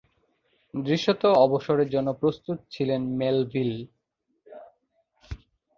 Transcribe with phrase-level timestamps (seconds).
[0.73, 3.73] দৃশ্যতঃ অবসরের জন্য প্রস্তুত ছিলেন মেলভিল।